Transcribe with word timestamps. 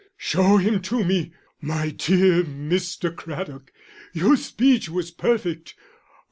Show 0.17 0.57
him 0.57 0.81
to 0.81 1.03
me.... 1.03 1.31
My 1.61 1.91
dear 1.91 2.41
Mr. 2.43 3.15
Craddock, 3.15 3.71
your 4.13 4.35
speech 4.35 4.89
was 4.89 5.11
perfect. 5.11 5.75